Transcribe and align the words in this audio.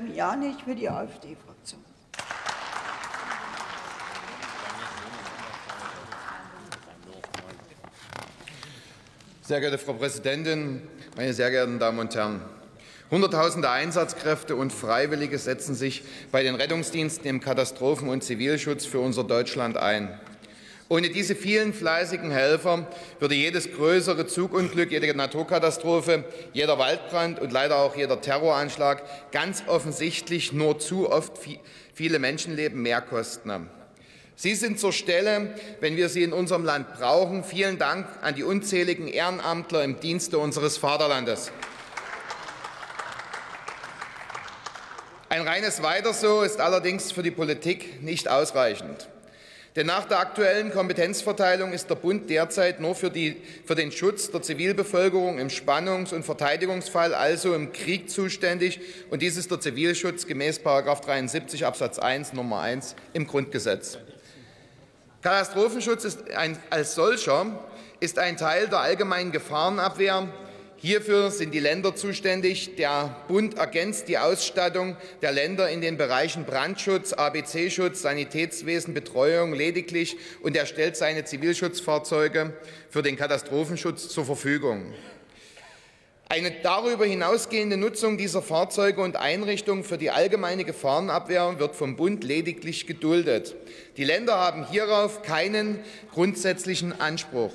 Steffen 0.00 0.14
Janich 0.14 0.56
für 0.64 0.74
die 0.74 0.88
AfD-Fraktion. 0.88 1.84
Sehr 9.42 9.60
geehrte 9.60 9.78
Frau 9.78 9.94
Präsidentin, 9.94 10.82
meine 11.16 11.34
sehr 11.34 11.50
geehrten 11.50 11.78
Damen 11.78 11.98
und 11.98 12.14
Herren! 12.14 12.40
Hunderttausende 13.10 13.68
Einsatzkräfte 13.68 14.54
und 14.54 14.72
Freiwillige 14.72 15.36
setzen 15.38 15.74
sich 15.74 16.04
bei 16.30 16.44
den 16.44 16.54
Rettungsdiensten 16.54 17.26
im 17.26 17.40
Katastrophen- 17.40 18.08
und 18.08 18.22
Zivilschutz 18.22 18.86
für 18.86 19.00
unser 19.00 19.24
Deutschland 19.24 19.76
ein. 19.76 20.18
Ohne 20.90 21.08
diese 21.08 21.36
vielen 21.36 21.72
fleißigen 21.72 22.32
Helfer 22.32 22.88
würde 23.20 23.36
jedes 23.36 23.70
größere 23.70 24.26
Zugunglück, 24.26 24.90
jede 24.90 25.14
Naturkatastrophe, 25.14 26.24
jeder 26.52 26.80
Waldbrand 26.80 27.38
und 27.38 27.52
leider 27.52 27.76
auch 27.76 27.94
jeder 27.94 28.20
Terroranschlag 28.20 29.04
ganz 29.30 29.62
offensichtlich 29.68 30.52
nur 30.52 30.80
zu 30.80 31.08
oft 31.08 31.34
viele 31.94 32.18
Menschenleben 32.18 32.82
mehr 32.82 33.00
kosten. 33.02 33.70
Sie 34.34 34.56
sind 34.56 34.80
zur 34.80 34.92
Stelle, 34.92 35.54
wenn 35.78 35.96
wir 35.96 36.08
sie 36.08 36.24
in 36.24 36.32
unserem 36.32 36.64
Land 36.64 36.92
brauchen. 36.94 37.44
Vielen 37.44 37.78
Dank 37.78 38.08
an 38.20 38.34
die 38.34 38.42
unzähligen 38.42 39.06
Ehrenamtler 39.06 39.84
im 39.84 40.00
Dienste 40.00 40.38
unseres 40.38 40.76
Vaterlandes. 40.76 41.52
Ein 45.28 45.42
reines 45.42 45.84
Weiter 45.84 46.12
so 46.12 46.42
ist 46.42 46.58
allerdings 46.58 47.12
für 47.12 47.22
die 47.22 47.30
Politik 47.30 48.02
nicht 48.02 48.26
ausreichend. 48.26 49.08
Denn 49.76 49.86
nach 49.86 50.04
der 50.04 50.18
aktuellen 50.18 50.72
Kompetenzverteilung 50.72 51.72
ist 51.72 51.88
der 51.88 51.94
Bund 51.94 52.28
derzeit 52.28 52.80
nur 52.80 52.96
für, 52.96 53.08
die, 53.08 53.36
für, 53.64 53.76
den 53.76 53.92
Schutz 53.92 54.30
der 54.30 54.42
Zivilbevölkerung 54.42 55.38
im 55.38 55.48
Spannungs- 55.48 56.12
und 56.12 56.24
Verteidigungsfall, 56.24 57.14
also 57.14 57.54
im 57.54 57.72
Krieg, 57.72 58.10
zuständig. 58.10 58.80
Und 59.10 59.22
dies 59.22 59.36
ist 59.36 59.50
der 59.50 59.60
Zivilschutz 59.60 60.26
gemäß 60.26 60.60
73 60.62 61.64
Absatz 61.64 62.00
1 62.00 62.32
Nummer 62.32 62.60
1 62.60 62.96
im 63.12 63.28
Grundgesetz. 63.28 63.98
Katastrophenschutz 65.22 66.04
ist 66.04 66.30
ein, 66.32 66.58
als 66.70 66.96
solcher 66.96 67.46
ist 68.00 68.18
ein 68.18 68.36
Teil 68.36 68.66
der 68.68 68.80
allgemeinen 68.80 69.30
Gefahrenabwehr 69.30 70.28
Hierfür 70.82 71.30
sind 71.30 71.52
die 71.52 71.60
Länder 71.60 71.94
zuständig. 71.94 72.76
Der 72.76 73.14
Bund 73.28 73.58
ergänzt 73.58 74.08
die 74.08 74.16
Ausstattung 74.16 74.96
der 75.20 75.30
Länder 75.30 75.68
in 75.68 75.82
den 75.82 75.98
Bereichen 75.98 76.46
Brandschutz, 76.46 77.12
ABC-Schutz, 77.12 78.00
Sanitätswesen, 78.00 78.94
Betreuung 78.94 79.52
lediglich 79.52 80.16
und 80.42 80.56
er 80.56 80.64
stellt 80.64 80.96
seine 80.96 81.26
Zivilschutzfahrzeuge 81.26 82.54
für 82.88 83.02
den 83.02 83.16
Katastrophenschutz 83.16 84.08
zur 84.08 84.24
Verfügung. 84.24 84.94
Eine 86.30 86.50
darüber 86.62 87.04
hinausgehende 87.04 87.76
Nutzung 87.76 88.16
dieser 88.16 88.40
Fahrzeuge 88.40 89.02
und 89.02 89.16
Einrichtungen 89.16 89.84
für 89.84 89.98
die 89.98 90.10
allgemeine 90.10 90.64
Gefahrenabwehr 90.64 91.58
wird 91.58 91.76
vom 91.76 91.96
Bund 91.96 92.24
lediglich 92.24 92.86
geduldet. 92.86 93.54
Die 93.98 94.04
Länder 94.04 94.38
haben 94.38 94.66
hierauf 94.66 95.20
keinen 95.20 95.80
grundsätzlichen 96.10 96.98
Anspruch. 96.98 97.52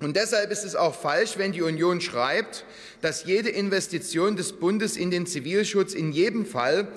Und 0.00 0.16
deshalb 0.16 0.52
ist 0.52 0.64
es 0.64 0.76
auch 0.76 0.94
falsch, 0.94 1.38
wenn 1.38 1.52
die 1.52 1.62
Union 1.62 2.00
schreibt, 2.00 2.64
dass 3.00 3.24
jede 3.24 3.48
Investition 3.48 4.36
des 4.36 4.52
Bundes 4.52 4.96
in 4.96 5.10
den 5.10 5.26
Zivilschutz 5.26 5.92
in 5.92 6.12
jedem 6.12 6.46
Fall 6.46 6.88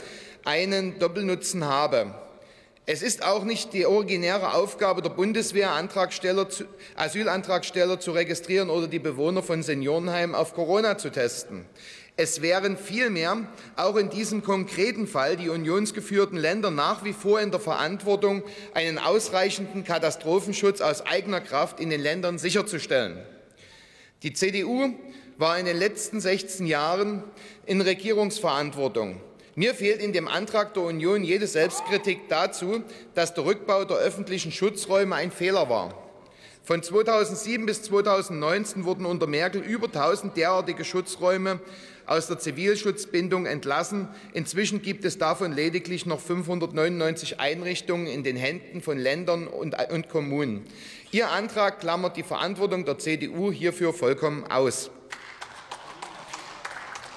einen 0.46 1.00
Doppelnutzen 1.00 1.66
habe. 1.66 2.14
Es 2.94 3.02
ist 3.02 3.24
auch 3.24 3.46
nicht 3.46 3.72
die 3.72 3.86
originäre 3.86 4.54
Aufgabe 4.54 5.02
der 5.02 5.12
Bundeswehr, 5.12 5.72
Antragsteller 5.72 6.50
zu, 6.50 6.66
Asylantragsteller 6.98 8.02
zu 8.02 8.12
registrieren 8.12 8.70
oder 8.70 8.90
die 8.90 9.00
Bewohner 9.00 9.42
von 9.42 9.64
Seniorenheimen 9.64 10.36
auf 10.36 10.54
Corona 10.54 10.98
zu 10.98 11.10
testen. 11.10 11.66
Es 12.18 12.42
wären 12.42 12.76
vielmehr 12.76 13.48
auch 13.78 13.96
in 13.96 14.10
diesem 14.10 14.44
konkreten 14.44 15.08
Fall 15.08 15.38
die 15.38 15.48
unionsgeführten 15.48 16.38
Länder 16.38 16.70
nach 16.70 17.06
wie 17.06 17.14
vor 17.14 17.40
in 17.40 17.52
der 17.52 17.62
Verantwortung, 17.62 18.44
einen 18.74 18.98
ausreichenden 18.98 19.86
Katastrophenschutz 19.86 20.82
aus 20.82 21.06
eigener 21.06 21.40
Kraft 21.40 21.80
in 21.80 21.90
den 21.90 22.02
Ländern 22.02 22.40
sicherzustellen. 22.40 23.20
Die 24.22 24.34
CDU 24.34 24.94
war 25.38 25.58
in 25.58 25.66
den 25.66 25.78
letzten 25.78 26.20
16 26.20 26.66
Jahren 26.66 27.24
in 27.66 27.80
Regierungsverantwortung. 27.80 29.22
Mir 29.56 29.76
fehlt 29.76 30.02
in 30.02 30.14
dem 30.14 30.30
Antrag 30.30 30.74
der 30.76 30.84
Union 30.84 31.26
jede 31.26 31.46
Selbstkritik 31.46 32.30
dazu, 32.30 32.84
dass 33.16 33.34
der 33.34 33.44
Rückbau 33.44 33.84
der 33.84 33.98
öffentlichen 33.98 34.52
Schutzräume 34.52 35.16
ein 35.16 35.30
Fehler 35.30 35.70
war. 35.70 35.94
Von 36.64 36.82
2007 36.82 37.66
bis 37.66 37.84
2019 37.84 38.86
wurden 38.86 39.06
unter 39.06 39.28
Merkel 39.28 39.62
über 39.62 39.88
1000 39.88 40.38
derartige 40.38 40.86
Schutzräume 40.86 41.60
aus 42.06 42.28
der 42.28 42.40
Zivilschutzbindung 42.40 43.46
entlassen. 43.46 44.08
Inzwischen 44.34 44.82
gibt 44.82 45.04
es 45.04 45.18
davon 45.18 45.52
lediglich 45.52 46.06
noch 46.06 46.22
599 46.22 47.42
Einrichtungen 47.42 48.08
in 48.08 48.24
den 48.24 48.38
Händen 48.38 48.82
von 48.82 48.98
Ländern 48.98 49.48
und, 49.48 49.76
und 49.92 50.08
Kommunen. 50.08 50.66
Ihr 51.12 51.30
Antrag 51.30 51.82
klammert 51.82 52.16
die 52.16 52.24
Verantwortung 52.24 52.86
der 52.86 53.00
CDU 53.00 53.52
hierfür 53.52 53.92
vollkommen 53.92 54.46
aus. 54.46 54.92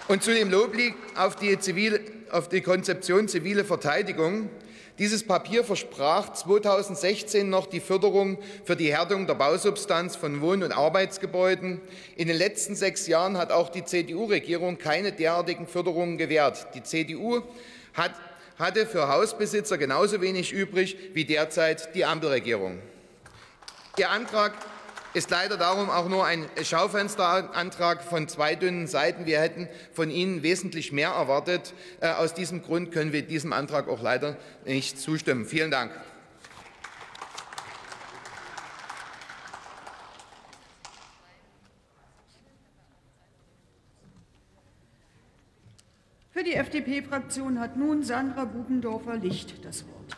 Und 0.07 0.23
zu 0.23 0.35
dem 0.35 0.51
Lob 0.51 0.75
auf 1.17 1.37
die, 1.37 1.59
Zivil, 1.59 2.01
auf 2.31 2.49
die 2.49 2.61
Konzeption 2.61 3.27
zivile 3.27 3.65
Verteidigung 3.65 4.51
dieses 4.99 5.27
Papier 5.27 5.65
versprach 5.65 6.33
2016 6.35 7.51
noch 7.51 7.67
die 7.67 7.81
Förderung 7.81 8.39
für 8.65 8.77
die 8.77 8.93
Härtung 8.93 9.27
der 9.27 9.35
Bausubstanz 9.35 10.15
von 10.15 10.41
Wohn- 10.41 10.63
und 10.63 10.71
Arbeitsgebäuden. 10.71 11.81
In 12.17 12.29
den 12.29 12.37
letzten 12.37 12.77
sechs 12.77 13.09
Jahren 13.09 13.37
hat 13.37 13.51
auch 13.51 13.71
die 13.71 13.85
CDU-Regierung 13.85 14.79
keine 14.79 15.11
derartigen 15.11 15.67
Förderungen 15.67 16.17
gewährt. 16.17 16.69
Die 16.75 16.85
CDU 16.85 17.43
hat, 17.95 18.13
hatte 18.57 18.87
für 18.87 19.09
Hausbesitzer 19.09 19.79
genauso 19.79 20.21
wenig 20.21 20.53
übrig 20.53 20.97
wie 21.13 21.25
derzeit 21.25 21.93
die 21.97 22.05
Ampelregierung. 22.05 22.79
Ihr 23.99 24.11
Antrag 24.11 24.53
ist 25.15 25.31
leider 25.31 25.57
darum 25.57 25.91
auch 25.91 26.09
nur 26.09 26.27
ein 26.27 26.45
Schaufensterantrag 26.61 28.03
von 28.03 28.29
zwei 28.29 28.57
dünnen 28.57 28.89
Seiten. 28.89 29.27
Wir 29.27 29.41
hätten 29.41 29.69
von 29.93 30.11
Ihnen 30.11 30.43
wesentlich 30.43 30.91
mehr 30.91 31.11
erwartet. 31.11 31.73
Äh, 32.01 32.09
aus 32.09 32.35
diesem 32.35 32.63
Grund 32.63 32.91
können 32.91 33.13
wir 33.13 33.23
diesem 33.23 33.53
Antrag 33.53 33.89
auch 33.89 34.03
leider 34.03 34.37
nicht 34.67 34.99
zustimmen. 34.99 35.47
Vielen 35.47 35.71
Dank. 35.71 35.93
Für 46.33 46.43
die 46.43 46.55
FDP-Fraktion 46.55 47.61
hat 47.61 47.77
nun 47.77 48.03
Sandra 48.03 48.45
Bubendorfer-Licht 48.45 49.65
das 49.65 49.87
Wort. 49.87 50.14